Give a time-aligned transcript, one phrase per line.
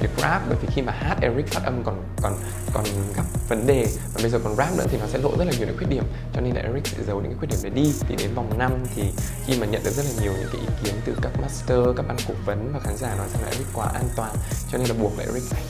[0.00, 2.36] việc rap bởi vì khi mà hát Eric phát âm còn còn
[2.74, 2.84] còn
[3.16, 3.86] gặp vấn đề.
[4.14, 5.88] Và bây giờ còn rap nữa thì nó sẽ lộ rất là nhiều những khuyết
[5.90, 6.04] điểm.
[6.34, 7.92] Cho nên là Eric sẽ giấu những cái khuyết điểm đấy đi.
[8.08, 9.02] Thì đến vòng 5 thì
[9.46, 12.06] khi mà nhận được rất là nhiều những cái ý kiến từ các master, các
[12.08, 14.34] ban cố vấn và khán giả nói rằng là Eric quá an toàn.
[14.72, 15.62] Cho nên là buộc là Eric phải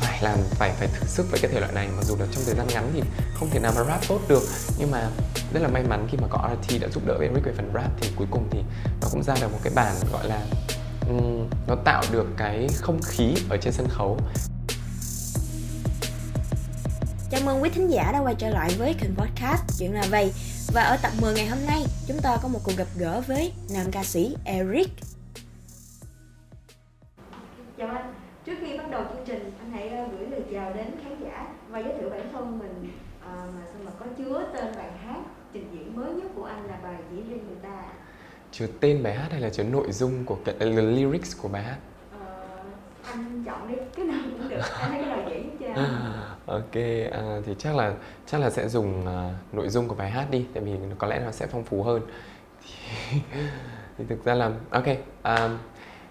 [0.00, 1.88] phải làm, phải phải thử sức với cái thể loại này.
[1.96, 3.02] Mặc dù là trong thời gian ngắn thì
[3.34, 4.42] không thể nào mà rap tốt được.
[4.78, 5.08] Nhưng mà
[5.52, 7.90] rất là may mắn khi mà có RT đã giúp đỡ Eric về phần rap
[8.00, 8.58] thì cuối cùng thì
[9.02, 10.40] nó cũng ra được một cái bản gọi là
[11.08, 14.18] um, nó tạo được cái không khí ở trên sân khấu.
[17.30, 20.32] Chào mừng quý thính giả đã quay trở lại với kênh podcast Chuyện là vậy.
[20.74, 23.52] Và ở tập 10 ngày hôm nay chúng ta có một cuộc gặp gỡ với
[23.74, 24.88] nam ca sĩ Eric.
[27.78, 28.14] Chào anh,
[28.44, 31.46] trước khi bắt đầu chương trình anh hãy ờ, gửi lời chào đến khán giả
[31.68, 32.90] và giới thiệu bản thân mình.
[33.26, 35.20] À, mà sao mà có chứa tên bài hát
[35.52, 37.82] trình diễn mới nhất của anh là bài chỉ riêng người ta
[38.58, 41.62] chứa tên bài hát hay là chứa nội dung của cái uh, lyrics của bài
[41.62, 41.76] hát?
[42.12, 42.26] Ờ,
[43.02, 45.82] anh chọn đi cái nào cũng được anh thấy cái nào dễ nhất cho.
[45.82, 46.12] Anh
[46.46, 46.74] ok
[47.12, 47.94] à, thì chắc là
[48.26, 51.20] chắc là sẽ dùng uh, nội dung của bài hát đi tại vì có lẽ
[51.24, 52.02] nó sẽ phong phú hơn.
[52.62, 53.18] Thì,
[53.98, 54.86] thì thực ra là ok
[55.24, 55.58] um,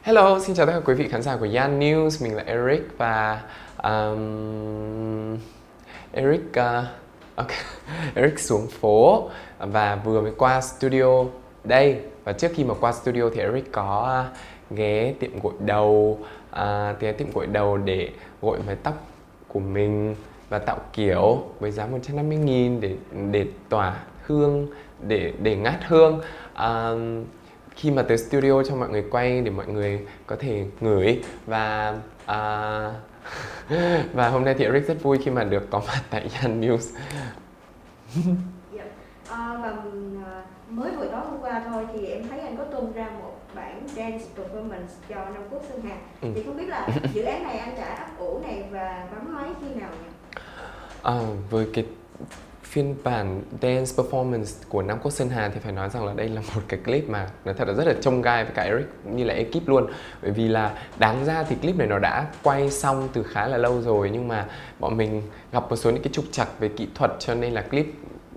[0.01, 2.83] hello xin chào tất cả quý vị khán giả của Yan News mình là Eric
[2.97, 3.41] và
[3.83, 5.37] um,
[6.11, 6.85] Eric uh,
[7.35, 7.51] ok
[8.15, 11.25] Eric xuống phố và vừa mới qua studio
[11.63, 14.29] đây và trước khi mà qua studio thì Eric có à,
[14.71, 16.19] ghé tiệm gội đầu
[16.51, 18.09] à, ghé tiệm gội đầu để
[18.41, 19.07] gội mái tóc
[19.47, 20.15] của mình
[20.49, 22.95] và tạo kiểu với giá 150 nghìn để
[23.31, 24.67] để tỏa hương
[25.07, 26.21] để để ngát hương.
[26.53, 26.91] À,
[27.75, 31.97] khi mà tới studio cho mọi người quay để mọi người có thể ngửi và
[32.25, 32.91] à,
[34.13, 36.97] và hôm nay thì Eric rất vui khi mà được có mặt tại Yan News.
[38.77, 38.87] Yeah
[39.33, 39.69] à, và
[40.25, 43.39] à, mới buổi tối hôm qua thôi thì em thấy anh có tung ra một
[43.55, 46.27] bản dance performance cho Nam Quốc Sơn Hà Ừ.
[46.35, 49.49] thì không biết là dự án này anh đã ấp ủ này và bấm máy
[49.61, 50.39] khi nào nhỉ?
[51.03, 51.85] À, với cái
[52.63, 56.29] phiên bản dance performance của Nam Quốc Sơn Hà thì phải nói rằng là đây
[56.29, 58.85] là một cái clip mà nói thật là rất là trông gai với cả Eric
[59.05, 59.87] như là ekip luôn
[60.21, 63.57] bởi vì là đáng ra thì clip này nó đã quay xong từ khá là
[63.57, 64.45] lâu rồi nhưng mà
[64.79, 65.21] bọn mình
[65.51, 67.85] gặp một số những cái trục trặc về kỹ thuật cho nên là clip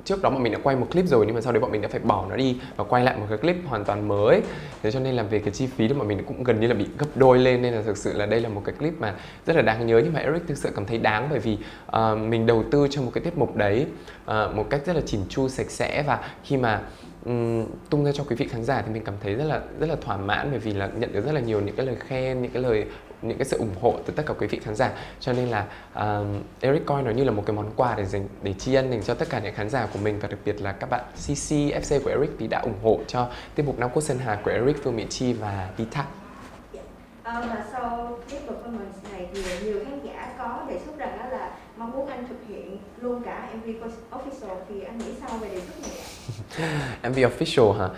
[0.06, 1.82] trước đó bọn mình đã quay một clip rồi nhưng mà sau đấy bọn mình
[1.82, 4.40] đã phải bỏ nó đi và quay lại một cái clip hoàn toàn mới.
[4.82, 6.74] Thế cho nên là về cái chi phí thì bọn mình cũng gần như là
[6.74, 9.14] bị gấp đôi lên nên là thực sự là đây là một cái clip mà
[9.46, 10.00] rất là đáng nhớ.
[10.04, 13.02] Nhưng mà Eric thực sự cảm thấy đáng bởi vì uh, mình đầu tư cho
[13.02, 13.86] một cái tiết mục đấy
[14.24, 16.02] uh, một cách rất là chỉn chu sạch sẽ.
[16.06, 16.82] Và khi mà
[17.26, 19.88] um, tung ra cho quý vị khán giả thì mình cảm thấy rất là rất
[19.88, 22.42] là thỏa mãn bởi vì là nhận được rất là nhiều những cái lời khen
[22.42, 22.86] những cái lời
[23.22, 24.90] những cái sự ủng hộ từ tất cả quý vị khán giả.
[25.20, 28.28] Cho nên là um, Eric coi nó như là một cái món quà để dành
[28.42, 30.60] để tri ân dành cho tất cả những khán giả của mình và đặc biệt
[30.60, 33.90] là các bạn CC FC của Eric vì đã ủng hộ cho tiết mục Nam
[33.92, 36.06] Quốc Sơn Hà của Eric Phương Mỹ Chi và Vitac
[36.72, 36.80] dạ.
[37.22, 40.98] À, và sau tiết mục của performance này thì nhiều khán giả có đề xuất
[40.98, 43.68] rằng đó là mong muốn anh thực hiện luôn cả MV
[44.10, 45.98] official thì anh nghĩ sao về đề xuất này
[47.02, 47.08] ạ?
[47.08, 47.88] MV official hả?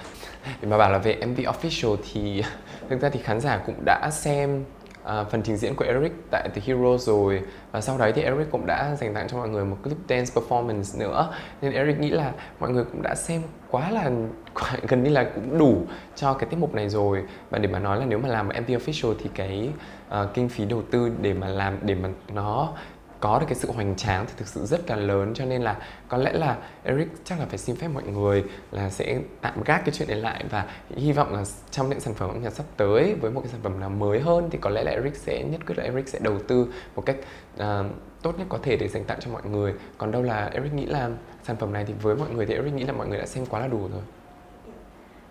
[0.61, 2.43] Để mà bảo là về MV official thì
[2.89, 4.65] thực ra thì khán giả cũng đã xem
[5.05, 8.51] à, phần trình diễn của Eric tại The Hero rồi và sau đấy thì Eric
[8.51, 12.11] cũng đã dành tặng cho mọi người một clip dance performance nữa nên Eric nghĩ
[12.11, 14.11] là mọi người cũng đã xem quá là
[14.55, 15.83] quá, gần như là cũng đủ
[16.17, 18.55] cho cái tiết mục này rồi và để mà nói là nếu mà làm một
[18.61, 19.71] MV official thì cái
[20.09, 22.73] uh, kinh phí đầu tư để mà làm để mà nó
[23.21, 25.35] có được cái sự hoành tráng thì thực sự rất là lớn.
[25.35, 25.77] Cho nên là
[26.09, 29.85] có lẽ là Eric chắc là phải xin phép mọi người là sẽ tạm gác
[29.85, 32.67] cái chuyện này lại và hy vọng là trong những sản phẩm âm nhạc sắp
[32.77, 35.45] tới với một cái sản phẩm nào mới hơn thì có lẽ là Eric sẽ
[35.45, 37.17] nhất quyết là Eric sẽ đầu tư một cách
[37.57, 37.87] uh,
[38.23, 39.75] tốt nhất có thể để dành tặng cho mọi người.
[39.99, 41.11] Còn đâu là Eric nghĩ là
[41.43, 43.47] sản phẩm này thì với mọi người thì Eric nghĩ là mọi người đã xem
[43.47, 44.03] quá là đủ rồi.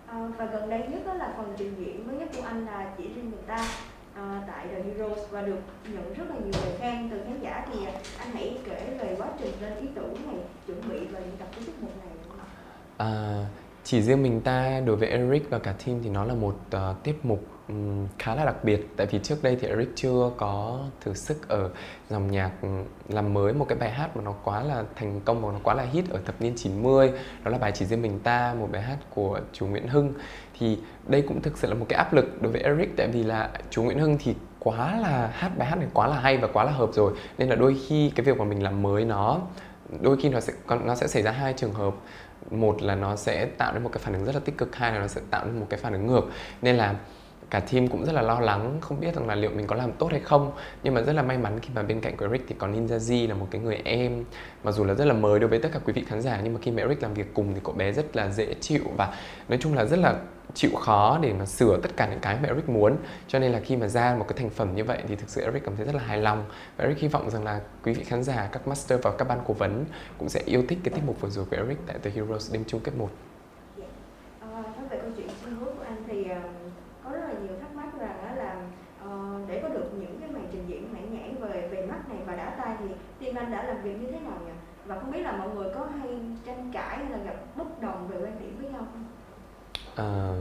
[0.06, 2.94] À, và gần đây nhất đó là phần trình diễn mới nhất của anh là
[2.98, 3.68] chỉ riêng người ta
[4.58, 5.60] tại The Heroes và được
[5.92, 7.66] nhận rất là nhiều lời khen từ khán giả.
[7.72, 10.36] Thì à, anh hãy kể về quá trình lên ý tưởng này
[10.66, 12.08] chuẩn bị và luyện tập cái tiết mục này?
[12.96, 13.44] À,
[13.84, 17.02] chỉ riêng mình ta đối với Eric và cả team thì nó là một uh,
[17.02, 18.86] tiết mục um, khá là đặc biệt.
[18.96, 21.70] Tại vì trước đây thì Eric chưa có thử sức ở
[22.10, 22.50] dòng nhạc
[23.08, 25.74] làm mới một cái bài hát mà nó quá là thành công và nó quá
[25.74, 27.12] là hit ở thập niên 90
[27.44, 30.14] đó là bài chỉ riêng mình ta một bài hát của chú Nguyễn Hưng.
[30.58, 33.22] Thì đây cũng thực sự là một cái áp lực đối với Eric tại vì
[33.22, 36.48] là chú Nguyễn Hưng thì quá là, hát bài hát này quá là hay và
[36.52, 37.12] quá là hợp rồi.
[37.38, 39.40] Nên là đôi khi cái việc mà mình làm mới nó,
[40.00, 40.52] đôi khi nó sẽ
[40.84, 41.94] nó sẽ xảy ra hai trường hợp.
[42.50, 44.92] Một là nó sẽ tạo nên một cái phản ứng rất là tích cực, hai
[44.92, 46.24] là nó sẽ tạo nên một cái phản ứng ngược.
[46.62, 46.94] Nên là
[47.50, 49.92] cả team cũng rất là lo lắng, không biết rằng là liệu mình có làm
[49.92, 50.52] tốt hay không.
[50.82, 52.98] Nhưng mà rất là may mắn khi mà bên cạnh của Eric thì có Ninja
[52.98, 54.24] Z là một cái người em,
[54.64, 56.54] mặc dù là rất là mới đối với tất cả quý vị khán giả, nhưng
[56.54, 59.14] mà khi mà Eric làm việc cùng thì cậu bé rất là dễ chịu và
[59.48, 60.14] nói chung là rất là
[60.54, 62.96] chịu khó để mà sửa tất cả những cái mà Eric muốn.
[63.28, 65.42] Cho nên là khi mà ra một cái thành phẩm như vậy thì thực sự
[65.42, 66.44] Eric cảm thấy rất là hài lòng.
[66.76, 69.40] Và Eric hy vọng rằng là quý vị khán giả, các master và các ban
[69.46, 69.84] cố vấn
[70.18, 72.64] cũng sẽ yêu thích cái tiết mục vừa rồi của Eric tại The Heroes đêm
[72.66, 73.08] chung kết 1
[74.40, 76.36] À, nói về câu chuyện xu hướng của anh thì uh,
[77.04, 78.56] có rất là nhiều thắc mắc rằng đó là
[79.04, 82.18] uh, để có được những cái màn trình diễn mãn nhãn về về mắt này
[82.26, 82.86] và đá tay thì
[83.20, 84.52] team anh đã làm việc như thế nào nhỉ?
[84.86, 86.10] Và không biết là mọi người có hay
[86.46, 89.04] tranh cãi hay là gặp bất đồng về quan điểm với nhau không?
[89.98, 90.34] Ờ,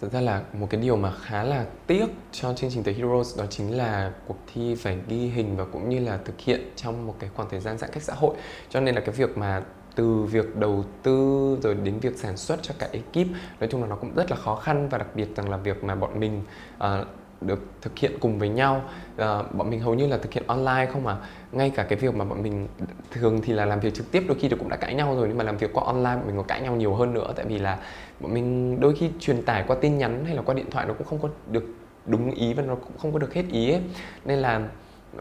[0.00, 2.92] thật thực ra là một cái điều mà khá là tiếc cho chương trình The
[2.92, 6.60] Heroes đó chính là cuộc thi phải ghi hình và cũng như là thực hiện
[6.76, 8.36] trong một cái khoảng thời gian giãn cách xã hội.
[8.68, 9.62] Cho nên là cái việc mà
[9.94, 13.28] từ việc đầu tư rồi đến việc sản xuất cho cả ekip
[13.60, 15.84] nói chung là nó cũng rất là khó khăn và đặc biệt rằng là việc
[15.84, 16.42] mà bọn mình
[16.76, 17.06] uh,
[17.40, 18.82] được thực hiện cùng với nhau.
[19.16, 21.16] À, bọn mình hầu như là thực hiện online không mà.
[21.52, 22.68] Ngay cả cái việc mà bọn mình
[23.10, 25.38] thường thì là làm việc trực tiếp đôi khi cũng đã cãi nhau rồi nhưng
[25.38, 27.32] mà làm việc qua online bọn mình còn cãi nhau nhiều hơn nữa.
[27.36, 27.78] Tại vì là
[28.20, 30.94] bọn mình đôi khi truyền tải qua tin nhắn hay là qua điện thoại nó
[30.94, 31.64] cũng không có được
[32.06, 33.82] đúng ý và nó cũng không có được hết ý ấy.
[34.24, 34.68] nên là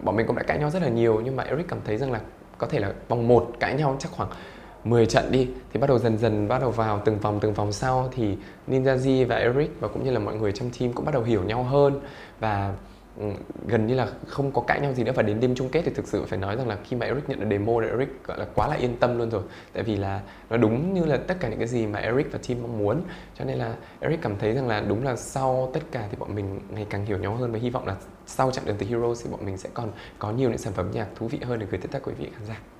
[0.01, 2.11] bọn mình cũng đã cãi nhau rất là nhiều nhưng mà Eric cảm thấy rằng
[2.11, 2.21] là
[2.57, 4.29] có thể là vòng một cãi nhau chắc khoảng
[4.85, 7.71] 10 trận đi, thì bắt đầu dần dần bắt đầu vào từng vòng từng vòng
[7.71, 8.37] sau thì
[8.67, 11.43] Ninja và Eric và cũng như là mọi người trong team cũng bắt đầu hiểu
[11.43, 11.99] nhau hơn.
[12.39, 12.73] Và
[13.19, 13.25] ừ,
[13.67, 15.91] gần như là không có cãi nhau gì nữa và đến đêm chung kết thì
[15.95, 18.39] thực sự phải nói rằng là khi mà Eric nhận được demo thì Eric, gọi
[18.39, 19.43] là, quá là yên tâm luôn rồi.
[19.73, 22.39] Tại vì là nó đúng như là tất cả những cái gì mà Eric và
[22.47, 23.01] team mong muốn.
[23.39, 26.35] Cho nên là Eric cảm thấy rằng là đúng là sau tất cả thì bọn
[26.35, 27.95] mình ngày càng hiểu nhau hơn và hy vọng là
[28.25, 30.91] sau chặng đường từ Heroes thì bọn mình sẽ còn có nhiều những sản phẩm
[30.91, 32.75] nhạc thú vị hơn để gửi tới tất cả quý vị khán giả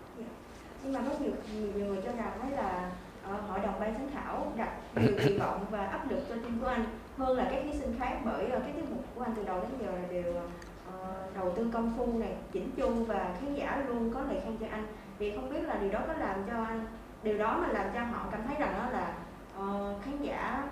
[0.86, 1.32] nhưng mà có nhiều
[1.76, 2.92] nhiều, người cho rằng đấy là
[3.34, 6.60] uh, hội đồng ban giám khảo đặt nhiều kỳ vọng và áp lực cho team
[6.62, 6.86] của anh
[7.18, 9.62] hơn là các thí sinh khác bởi uh, cái tiết mục của anh từ đầu
[9.62, 13.84] đến giờ là đều uh, đầu tư công phu này chỉnh chu và khán giả
[13.88, 14.88] luôn có lời khen cho anh
[15.20, 16.86] thì không biết là điều đó có làm cho anh
[17.24, 19.14] điều đó mà làm cho họ cảm thấy rằng đó là
[19.60, 20.70] uh, khán giả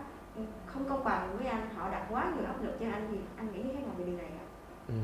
[0.66, 3.54] không công bằng với anh họ đặt quá nhiều áp lực cho anh thì anh
[3.54, 4.46] nghĩ như thế nào về điều này ạ?
[4.88, 4.96] Ừ.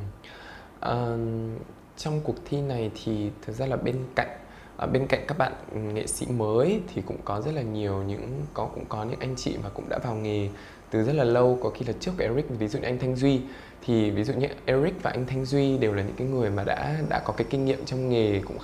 [0.79, 1.61] Uh,
[1.97, 4.39] trong cuộc thi này thì thực ra là bên cạnh
[4.79, 5.53] à, bên cạnh các bạn
[5.93, 9.35] nghệ sĩ mới thì cũng có rất là nhiều những có cũng có những anh
[9.35, 10.49] chị mà cũng đã vào nghề
[10.91, 11.59] từ rất là lâu.
[11.63, 13.41] Có khi là trước Eric ví dụ như anh Thanh Duy.
[13.85, 16.63] Thì ví dụ như Eric và anh Thanh Duy đều là những cái người mà
[16.63, 18.57] đã đã có cái kinh nghiệm trong nghề cũng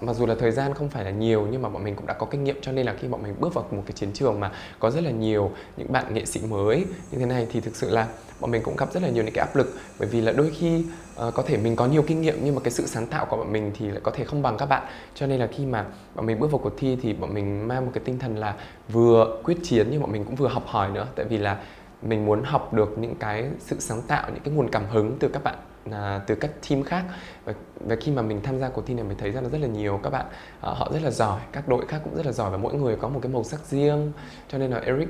[0.00, 2.14] mặc dù là thời gian không phải là nhiều nhưng mà bọn mình cũng đã
[2.14, 4.40] có kinh nghiệm cho nên là khi bọn mình bước vào một cái chiến trường
[4.40, 7.76] mà có rất là nhiều những bạn nghệ sĩ mới như thế này thì thực
[7.76, 8.08] sự là
[8.40, 9.74] bọn mình cũng gặp rất là nhiều những cái áp lực.
[9.98, 10.84] Bởi vì là đôi khi
[11.26, 13.36] uh, có thể mình có nhiều kinh nghiệm nhưng mà cái sự sáng tạo của
[13.36, 14.82] bọn mình thì lại có thể không bằng các bạn.
[15.14, 15.84] Cho nên là khi mà
[16.14, 18.54] bọn mình bước vào cuộc thi thì bọn mình mang một cái tinh thần là
[18.88, 21.06] vừa quyết chiến nhưng bọn mình cũng vừa học hỏi nữa.
[21.14, 21.58] Tại vì là
[22.02, 25.28] mình muốn học được những cái sự sáng tạo những cái nguồn cảm hứng từ
[25.28, 25.56] các bạn
[25.90, 27.04] à, từ các team khác.
[27.44, 29.60] Và, và khi mà mình tham gia cuộc thi này mình thấy ra là rất
[29.60, 30.26] là nhiều các bạn
[30.60, 32.96] à, họ rất là giỏi các đội khác cũng rất là giỏi và mỗi người
[32.96, 34.12] có một cái màu sắc riêng.
[34.48, 35.08] Cho nên là Eric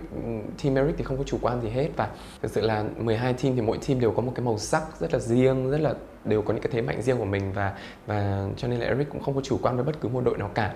[0.63, 1.89] team Eric thì không có chủ quan gì hết.
[1.97, 2.09] Và
[2.43, 5.13] thực sự là 12 team thì mỗi team đều có một cái màu sắc rất
[5.13, 5.95] là riêng rất là
[6.25, 7.53] đều có những cái thế mạnh riêng của mình.
[7.53, 7.73] Và
[8.07, 10.39] và cho nên là Eric cũng không có chủ quan với bất cứ một đội
[10.39, 10.75] nào cả.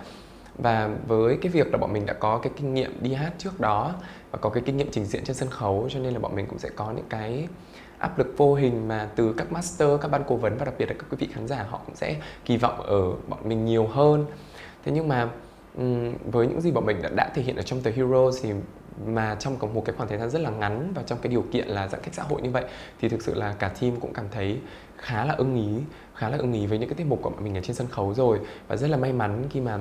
[0.58, 3.60] Và với cái việc là bọn mình đã có cái kinh nghiệm đi hát trước
[3.60, 3.94] đó
[4.30, 6.46] và có cái kinh nghiệm trình diễn trên sân khấu cho nên là bọn mình
[6.46, 7.48] cũng sẽ có những cái
[7.98, 10.86] áp lực vô hình mà từ các master, các ban cố vấn và đặc biệt
[10.88, 13.86] là các quý vị khán giả họ cũng sẽ kỳ vọng ở bọn mình nhiều
[13.86, 14.26] hơn.
[14.84, 15.28] Thế nhưng mà
[16.24, 18.52] với những gì bọn mình đã, đã thể hiện ở trong The Heroes thì
[19.06, 21.68] mà trong một cái khoảng thời gian rất là ngắn và trong cái điều kiện
[21.68, 22.64] là giãn cách xã hội như vậy
[23.00, 24.60] thì thực sự là cả team cũng cảm thấy
[24.96, 25.82] khá là ưng ý
[26.14, 27.86] khá là ưng ý với những cái tiết mục của bọn mình ở trên sân
[27.86, 29.78] khấu rồi và rất là may mắn khi mà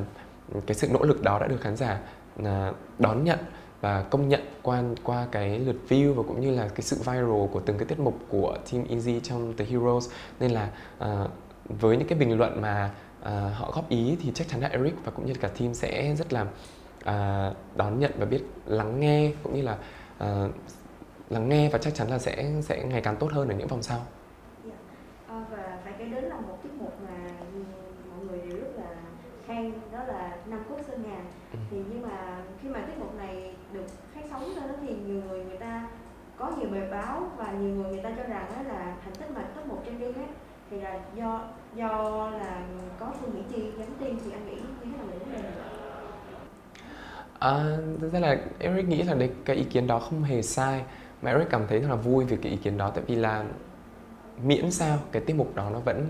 [0.65, 1.99] cái sự nỗ lực đó đã được khán giả
[2.43, 3.39] à, đón nhận
[3.81, 7.47] và công nhận qua qua cái lượt view và cũng như là cái sự viral
[7.51, 10.69] của từng cái tiết mục của Team Easy trong The Heroes nên là
[11.03, 11.31] uh,
[11.69, 12.91] với những cái bình luận mà
[13.21, 16.15] uh, họ góp ý thì chắc chắn là Eric và cũng như cả team sẽ
[16.15, 19.77] rất là uh, đón nhận và biết lắng nghe cũng như là
[20.23, 20.51] uh,
[21.29, 23.83] lắng nghe và chắc chắn là sẽ sẽ ngày càng tốt hơn ở những vòng
[23.83, 23.97] sau.
[24.65, 24.77] Yeah.
[25.29, 25.35] Dạ.
[25.37, 27.29] Uh, và phải kể đến là một tiết mục mà
[28.09, 28.95] mọi người đều rất là
[29.47, 31.17] khen đó là Nam Quốc Sơn Hà.
[31.53, 31.59] Ừ.
[31.71, 35.21] Thì nhưng mà khi mà tiết mục này được phát sóng lên đó thì nhiều
[35.27, 35.87] người người ta
[36.37, 39.31] có nhiều bài báo và nhiều người người ta cho rằng đó là thành tích
[39.35, 40.29] mà top một trên hát
[40.69, 41.39] thì là do
[41.75, 42.61] do là
[42.99, 45.41] có Phương Mỹ Chi nhắn tin thì anh nghĩ như thế nào về vấn đề
[45.41, 45.51] này?
[47.39, 50.83] À, thực ra là Eric nghĩ là đấy, cái ý kiến đó không hề sai.
[51.21, 53.43] Mà Eric cảm thấy rất là vui về cái ý kiến đó tại vì là
[54.43, 56.07] miễn sao cái tiết mục đó nó vẫn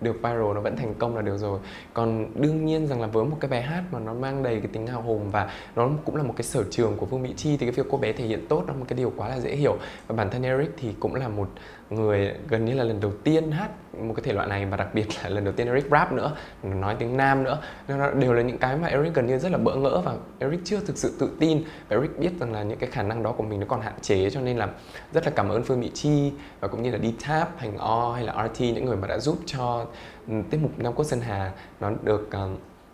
[0.00, 1.60] được viral nó vẫn thành công là điều rồi.
[1.94, 4.70] Còn đương nhiên rằng là với một cái bài hát mà nó mang đầy cái
[4.72, 7.56] tính hào hùng và nó cũng là một cái sở trường của Phương Mỹ Chi
[7.56, 9.56] thì cái việc cô bé thể hiện tốt là một cái điều quá là dễ
[9.56, 9.76] hiểu.
[10.06, 11.48] Và bản thân Eric thì cũng là một
[11.90, 14.94] người gần như là lần đầu tiên hát một cái thể loại này và đặc
[14.94, 17.62] biệt là lần đầu tiên Eric rap nữa nói tiếng Nam nữa.
[17.88, 20.60] Nó đều là những cái mà Eric gần như rất là bỡ ngỡ và Eric
[20.64, 21.62] chưa thực sự tự tin.
[21.88, 23.94] Và Eric biết rằng là những cái khả năng đó của mình nó còn hạn
[24.00, 24.68] chế cho nên là
[25.12, 28.24] rất là cảm ơn Phương Mỹ Chi và cũng như là D-Tap, hành o hay
[28.24, 29.86] là RT những người mà đã giúp cho
[30.28, 32.48] ừ, tiết mục Nam Quốc Sơn Hà nó được ờ,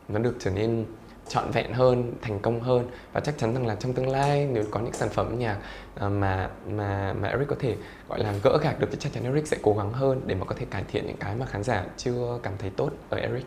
[0.08, 0.84] nó được trở nên
[1.28, 2.90] trọn vẹn hơn thành công hơn.
[3.12, 5.58] Và chắc chắn rằng là trong tương lai nếu có những sản phẩm âm nhạc
[5.94, 7.76] ờ, mà mà mà Eric có thể
[8.08, 10.44] gọi là gỡ gạc được thì chắc chắn Eric sẽ cố gắng hơn để mà
[10.44, 13.46] có thể cải thiện những cái mà khán giả chưa cảm thấy tốt ở Eric.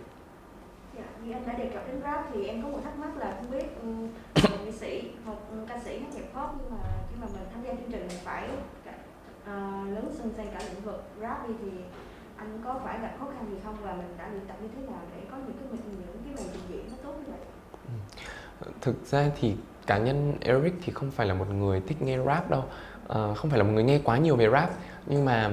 [0.95, 3.33] Dạ, như anh đã đề cập đến rap thì em có một thắc mắc là
[3.37, 7.15] không biết um, một nghệ sĩ một ca sĩ hát nhạc pop nhưng mà khi
[7.21, 8.49] mà mình tham gia chương trình mình phải
[9.43, 11.69] uh, lớn sân sang cả lĩnh vực rap đi thì
[12.37, 13.77] anh có phải gặp khó khăn gì không?
[13.81, 16.53] Và mình đã luyện tập như thế nào để có những cái những cái màn
[16.53, 17.39] trình diễn nó tốt như vậy?
[18.81, 19.55] Thực ra thì
[19.87, 22.63] cá nhân Eric thì không phải là một người thích nghe rap đâu.
[23.07, 24.69] À, không phải là một người nghe quá nhiều về rap.
[25.07, 25.51] Nhưng mà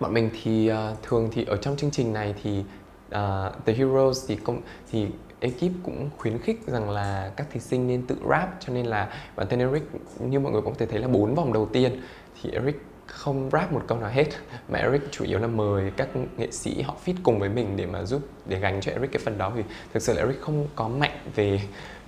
[0.00, 4.28] bọn mình thì uh, thường thì ở trong chương trình này thì uh, The Heroes
[4.28, 4.60] thì công
[4.90, 5.06] thì
[5.40, 8.48] ekip cũng khuyến khích rằng là các thí sinh nên tự rap.
[8.60, 9.82] Cho nên là bản thân Eric
[10.20, 12.00] như mọi người cũng có thể thấy là bốn vòng đầu tiên
[12.42, 14.26] thì Eric không rap một câu nào hết.
[14.68, 17.86] Mà Eric chủ yếu là mời các nghệ sĩ họ fit cùng với mình để
[17.86, 19.50] mà giúp, để gánh cho Eric cái phần đó.
[19.50, 21.60] Vì thực sự là Eric không có mạnh về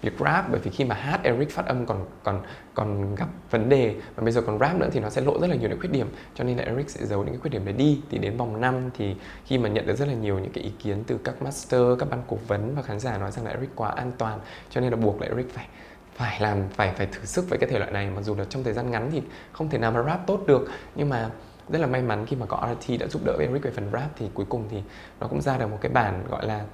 [0.02, 2.42] việc rap, bởi vì khi mà hát Eric phát âm còn còn
[2.74, 3.94] còn gặp vấn đề.
[4.16, 5.92] Và bây giờ còn rap nữa thì nó sẽ lộ rất là nhiều những khuyết
[5.92, 6.06] điểm.
[6.34, 8.00] Cho nên là Eric sẽ giấu những cái khuyết điểm đấy đi.
[8.10, 10.70] Thì đến vòng 5 thì khi mà nhận được rất là nhiều những cái ý
[10.78, 13.70] kiến từ các master, các ban cố vấn và khán giả nói rằng là Eric
[13.76, 14.40] quá an toàn.
[14.70, 15.66] Cho nên là buộc lại Eric phải
[16.14, 18.10] phải làm phải phải thử sức với cái thể loại này.
[18.10, 20.68] Mặc dù là trong thời gian ngắn thì không thể nào mà rap tốt được
[20.94, 21.30] nhưng mà
[21.68, 24.10] rất là may mắn khi mà có RT đã giúp đỡ Eric về phần rap
[24.16, 24.82] thì cuối cùng thì
[25.20, 26.64] nó cũng ra được một cái bản gọi là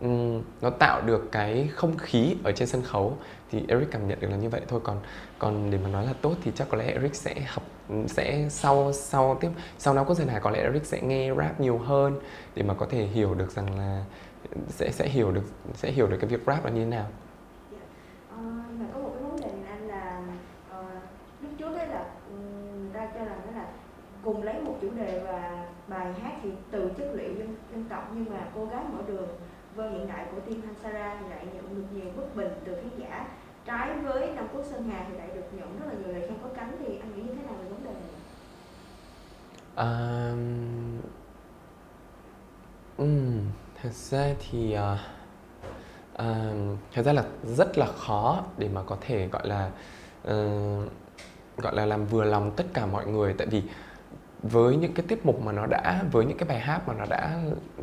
[0.00, 3.16] um, nó tạo được cái không khí ở trên sân khấu.
[3.50, 4.80] Thì Eric cảm nhận được là như vậy thôi.
[4.84, 5.00] Còn
[5.38, 7.62] còn để mà nói là tốt thì chắc có lẽ Eric sẽ học
[8.06, 11.60] sẽ sau sau tiếp sau nó có dần này có lẽ Eric sẽ nghe rap
[11.60, 12.20] nhiều hơn
[12.54, 14.04] để mà có thể hiểu được rằng là
[14.68, 15.44] sẽ sẽ hiểu được
[15.74, 17.06] sẽ hiểu được cái việc rap là như thế nào.
[24.24, 28.10] Cùng lấy một chủ đề và bài hát thì từ chất liệu dân, dân tộc
[28.14, 29.28] nhưng mà cô gái mở đường.
[29.74, 32.90] Vơ hiện đại của team Hansara thì lại nhận được nhiều bất bình từ khán
[32.98, 33.28] giả.
[33.66, 36.38] Trái với Nam Quốc Sơn Hà thì lại được nhận rất là nhiều lời khen
[36.42, 36.76] có cánh.
[36.78, 38.02] Thì anh nghĩ như thế nào về vấn đề này?
[39.74, 40.32] À,
[42.98, 43.46] um,
[43.82, 44.98] thật ra thì uh,
[46.14, 49.70] uh, thật ra là rất là khó để mà có thể gọi là
[50.28, 50.90] uh,
[51.56, 53.34] gọi là làm vừa lòng tất cả mọi người.
[53.38, 53.62] Tại vì
[54.42, 57.04] với những cái tiết mục mà nó đã, với những cái bài hát mà nó
[57.08, 57.38] đã,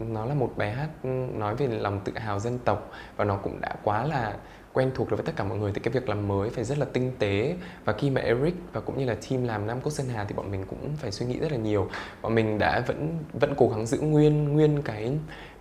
[0.07, 3.37] nó là một bài hát ừ, nói về lòng tự hào dân tộc và nó
[3.37, 4.33] cũng đã quá là
[4.73, 6.77] quen thuộc đối với tất cả mọi người thì cái việc làm mới phải rất
[6.77, 7.55] là tinh tế.
[7.85, 10.35] Và khi mà Eric và cũng như là team làm Nam Quốc Sơn Hà thì
[10.35, 11.89] bọn mình cũng phải suy nghĩ rất là nhiều.
[12.21, 15.11] Bọn mình đã vẫn vẫn cố gắng giữ nguyên nguyên cái,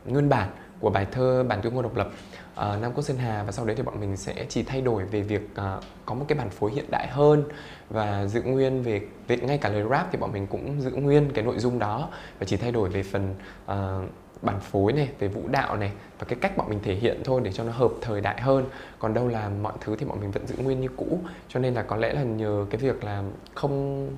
[0.05, 0.49] nguyên bản
[0.81, 2.09] của bài thơ bản tuyên ngôn độc lập
[2.55, 3.43] uh, Nam Quốc Sơn Hà.
[3.43, 6.25] Và sau đấy thì bọn mình sẽ chỉ thay đổi về việc uh, có một
[6.29, 7.45] cái bản phối hiện đại hơn
[7.91, 11.33] và giữ nguyên về, về ngay cả lời rap thì bọn mình cũng giữ nguyên
[11.33, 14.11] cái nội dung đó và chỉ thay đổi về phần uh,
[14.43, 17.41] bản phối này về vũ đạo này và cái cách bọn mình thể hiện thôi
[17.45, 18.65] để cho nó hợp thời đại hơn.
[18.99, 21.21] Còn đâu là mọi thứ thì bọn mình vẫn giữ nguyên như cũ.
[21.49, 23.23] Cho nên là có lẽ là nhờ cái việc là
[23.55, 24.09] không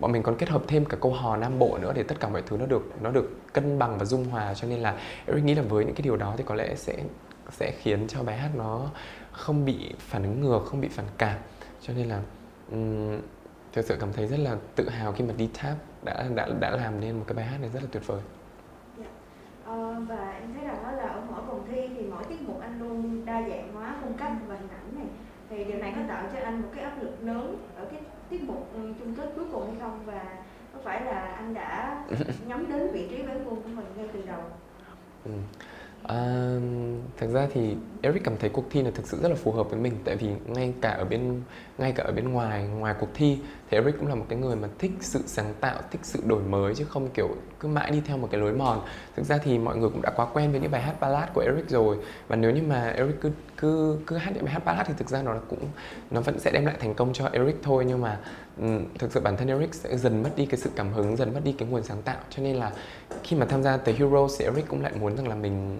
[0.00, 2.28] bọn mình còn kết hợp thêm cả câu hò nam bộ nữa để tất cả
[2.28, 4.54] mọi thứ nó được nó được cân bằng và dung hòa.
[4.54, 6.96] Cho nên là Eric nghĩ là với những cái điều đó thì có lẽ sẽ
[7.50, 8.90] sẽ khiến cho bài hát nó
[9.32, 11.38] không bị phản ứng ngược không bị phản cảm.
[11.82, 12.20] Cho nên là
[12.70, 13.20] um,
[13.72, 16.70] thực sự cảm thấy rất là tự hào khi mà đi tap đã đã đã
[16.70, 18.20] làm nên một cái bài hát này rất là tuyệt vời.
[18.98, 19.10] Yeah.
[20.08, 22.80] Và em thấy rằng đó là ở mỗi vòng thi thì mỗi tiết mục anh
[22.80, 25.06] luôn đa dạng hóa phong cách và hình ảnh này.
[25.50, 27.58] Thì điều này có tạo cho anh một cái áp lực lớn
[28.38, 30.38] cái mục ừ, chung kết cuối cùng hay không và
[30.72, 32.02] có phải là anh đã
[32.46, 34.40] nhắm đến vị trí bán quân của mình ngay từ đầu
[35.24, 35.30] ừ.
[36.08, 36.56] À,
[37.16, 39.70] thực ra thì Eric cảm thấy cuộc thi là thực sự rất là phù hợp
[39.70, 41.42] với mình tại vì ngay cả ở bên
[41.78, 43.38] ngay cả ở bên ngoài ngoài cuộc thi
[43.70, 46.42] thì Eric cũng là một cái người mà thích sự sáng tạo thích sự đổi
[46.42, 47.28] mới chứ không kiểu
[47.60, 48.80] cứ mãi đi theo một cái lối mòn.
[49.16, 51.40] Thực ra thì mọi người cũng đã quá quen với những bài hát ballad của
[51.40, 51.96] Eric rồi.
[52.28, 55.08] Và nếu như mà Eric cứ cứ cứ hát những bài hát ballad thì thực
[55.08, 55.68] ra nó cũng
[56.10, 57.84] nó vẫn sẽ đem lại thành công cho Eric thôi.
[57.88, 58.18] Nhưng mà
[58.60, 61.34] um, thực sự bản thân Eric sẽ dần mất đi cái sự cảm hứng dần
[61.34, 62.18] mất đi cái nguồn sáng tạo.
[62.30, 62.72] Cho nên là
[63.22, 65.78] khi mà tham gia The Heroes thì Eric cũng lại muốn rằng là mình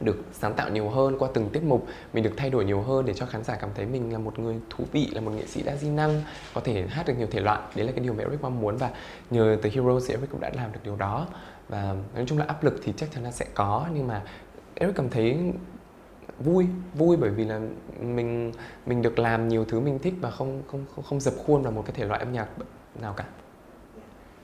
[0.00, 3.06] được sáng tạo nhiều hơn qua từng tiết mục mình được thay đổi nhiều hơn
[3.06, 5.46] để cho khán giả cảm thấy mình là một người thú vị là một nghệ
[5.46, 6.22] sĩ đa di năng
[6.54, 7.60] có thể hát được nhiều thể loại.
[7.76, 8.90] Đấy là cái điều mà Eric mong muốn và
[9.30, 11.26] nhờ từ Heroes thì Eric cũng đã làm được điều đó.
[11.68, 14.22] Và nói chung là áp lực thì chắc chắn là sẽ có nhưng mà
[14.74, 15.52] Eric cảm thấy
[16.38, 17.60] vui vui bởi vì là
[18.00, 18.52] mình
[18.86, 21.72] mình được làm nhiều thứ mình thích và không không không, không dập khuôn vào
[21.72, 22.48] một cái thể loại âm nhạc
[23.00, 23.24] nào cả.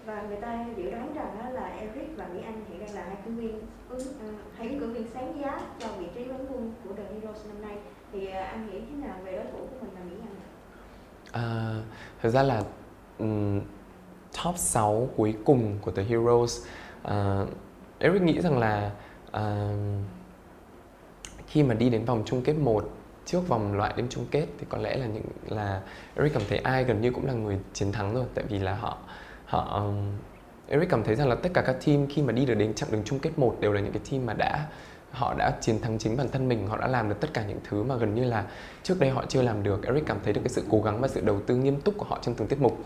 [0.06, 3.16] Và người ta dự đoán rằng là Eric và Mỹ Anh hiện đang là hai
[4.72, 7.76] ứng cử viên sáng giá cho vị trí quán quân của The Heroes năm nay
[8.12, 10.36] thì à, anh nghĩ thế nào về đối thủ của mình là Mỹ Anh?
[11.32, 11.74] À,
[12.22, 12.62] thật ra là
[13.18, 13.60] um,
[14.44, 16.66] top 6 cuối cùng của The Heroes
[17.08, 17.48] uh,
[17.98, 18.90] Eric nghĩ rằng là
[19.36, 19.42] uh,
[21.46, 22.90] khi mà đi đến vòng chung kết 1
[23.24, 25.82] trước vòng loại đêm chung kết thì có lẽ là những là
[26.16, 28.74] Eric cảm thấy ai gần như cũng là người chiến thắng rồi tại vì là
[28.74, 28.98] họ
[29.46, 29.96] họ um,
[30.68, 32.90] Eric cảm thấy rằng là tất cả các team khi mà đi được đến chặng
[32.92, 34.66] đường chung kết một đều là những cái team mà đã
[35.12, 37.60] họ đã chiến thắng chính bản thân mình họ đã làm được tất cả những
[37.64, 38.44] thứ mà gần như là
[38.82, 39.86] trước đây họ chưa làm được.
[39.86, 42.04] Eric cảm thấy được cái sự cố gắng và sự đầu tư nghiêm túc của
[42.04, 42.78] họ trong từng tiết mục.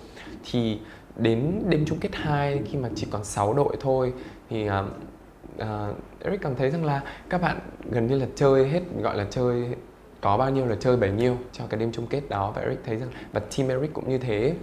[0.44, 0.78] Thì
[1.16, 4.12] đến đêm chung kết 2 khi mà chỉ còn 6 đội thôi
[4.50, 4.72] thì uh,
[5.62, 5.66] uh,
[6.24, 7.58] Eric cảm thấy rằng là các bạn
[7.90, 9.68] gần như là chơi hết gọi là chơi
[10.20, 12.52] có bao nhiêu là chơi bấy nhiêu cho cái đêm chung kết đó.
[12.56, 14.54] Và Eric thấy rằng và team Eric cũng như thế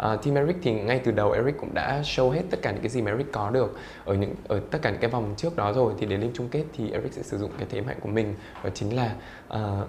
[0.00, 2.80] uh, team Eric thì ngay từ đầu Eric cũng đã show hết tất cả những
[2.80, 3.78] cái gì mà Eric có được.
[4.04, 6.48] Ở những ở tất cả những cái vòng trước đó rồi thì đến đêm chung
[6.48, 8.34] kết thì Eric sẽ sử dụng cái thế mạnh của mình.
[8.62, 9.14] Và chính là
[9.54, 9.88] uh,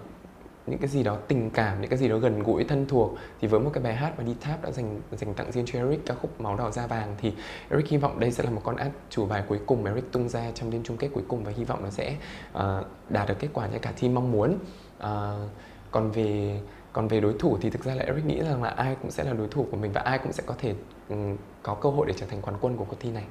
[0.68, 3.16] những cái gì đó tình cảm những cái gì đó gần gũi thân thuộc.
[3.42, 5.80] Thì với một cái bài hát mà đi tháp đã dành dành tặng riêng cho
[5.80, 7.34] Eric ca khúc máu đỏ da vàng thì
[7.70, 10.12] Eric hy vọng đây sẽ là một con át chủ bài cuối cùng mà Eric
[10.12, 12.16] tung ra trong đêm chung kết cuối cùng và hy vọng nó sẽ
[12.58, 12.62] uh,
[13.10, 14.58] đạt được kết quả như cả team mong muốn.
[15.00, 15.50] Uh,
[15.92, 16.60] còn về
[16.94, 19.24] còn về đối thủ thì thực ra là Eric nghĩ rằng là ai cũng sẽ
[19.24, 20.76] là đối thủ của mình và ai cũng sẽ có thể
[21.10, 23.26] um, có cơ hội để trở thành quán quân của cuộc thi này.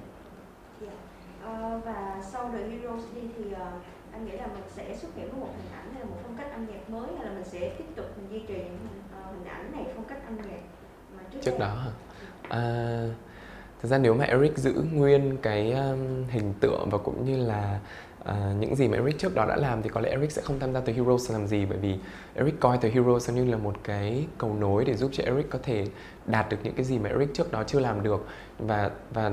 [0.81, 0.95] Yeah.
[1.45, 3.59] Uh, và sau The Heroes đi thì uh,
[4.13, 6.37] anh nghĩ là mình sẽ xuất hiện với một hình ảnh hay là một phong
[6.37, 8.89] cách âm nhạc mới hay là mình sẽ tiếp tục mình duy trì những
[9.21, 10.61] uh, hình ảnh này phong cách âm nhạc
[11.17, 11.91] mà trước, trước đó hả?
[12.49, 13.07] À,
[13.83, 17.81] thực ra nếu mà Eric giữ nguyên cái um, hình tượng và cũng như là
[18.25, 20.61] à, những gì mà Eric trước đó đã làm thì có lẽ Eric sẽ không
[20.61, 21.67] tham gia The Heroes làm gì.
[21.67, 21.97] Bởi vì
[22.35, 25.59] Eric coi The Heroes như là một cái cầu nối để giúp cho Eric có
[25.63, 25.87] thể
[26.27, 28.27] đạt được những cái gì mà Eric trước đó chưa làm được.
[28.59, 29.33] Và và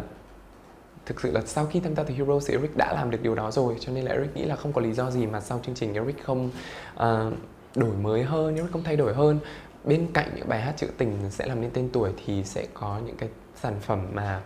[1.05, 3.35] thực sự là sau khi tham gia The Heroes thì Eric đã làm được điều
[3.35, 3.75] đó rồi.
[3.79, 5.93] Cho nên là Eric nghĩ là không có lý do gì mà sau chương trình
[5.93, 6.49] Eric không
[6.95, 7.33] uh,
[7.75, 9.39] đổi mới hơn Eric không thay đổi hơn.
[9.83, 12.99] Bên cạnh những bài hát trữ tình sẽ làm nên tên tuổi thì sẽ có
[13.05, 13.29] những cái
[13.61, 14.41] sản phẩm mà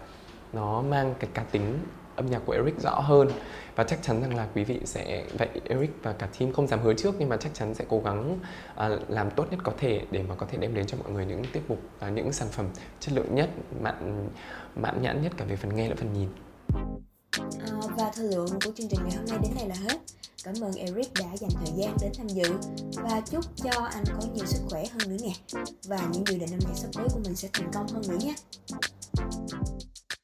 [0.54, 1.80] nó mang cái cá tính
[2.16, 3.32] âm nhạc của Eric rõ hơn.
[3.76, 6.82] Và chắc chắn rằng là quý vị sẽ vậy Eric và cả team không dám
[6.82, 8.40] hứa trước nhưng mà chắc chắn sẽ cố gắng
[8.76, 11.26] à, làm tốt nhất có thể để mà có thể đem đến cho mọi người
[11.26, 12.66] những tiết mục à, những sản phẩm
[13.00, 13.50] chất lượng nhất
[13.82, 14.30] mạn
[14.76, 16.30] mạn nhãn nhất cả về phần nghe lẫn phần nhìn.
[17.60, 19.98] À, và thời lượng của chương trình ngày hôm nay đến đây là hết.
[20.44, 22.54] Cảm ơn Eric đã dành thời gian đến tham dự.
[23.04, 25.62] Và chúc cho anh có nhiều sức khỏe hơn nữa nè.
[25.88, 28.18] Và những dự định âm nhạc sắp tới của mình sẽ thành công hơn nữa
[28.20, 28.36] nhé.
[29.20, 30.21] あっ!